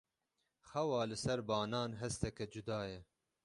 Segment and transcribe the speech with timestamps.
[0.69, 2.99] Xewa li ser banan hesteke cuda ye.